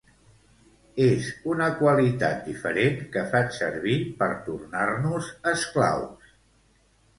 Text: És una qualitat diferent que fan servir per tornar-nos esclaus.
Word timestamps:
És 1.07 1.27
una 1.55 1.67
qualitat 1.81 2.41
diferent 2.47 2.97
que 3.17 3.23
fan 3.35 3.53
servir 3.59 3.99
per 4.23 4.33
tornar-nos 4.49 5.31
esclaus. 5.55 6.35